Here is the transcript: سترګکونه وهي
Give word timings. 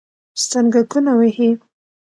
سترګکونه 0.43 1.11
وهي 1.19 1.49